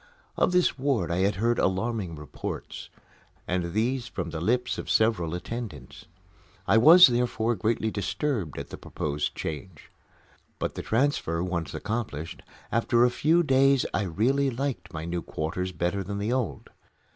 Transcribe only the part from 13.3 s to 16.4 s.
days I really liked my new quarters better than the